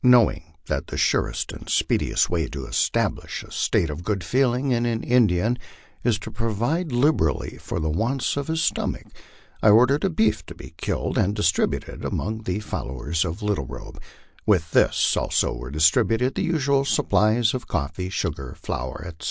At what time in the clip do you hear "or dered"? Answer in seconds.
9.69-10.03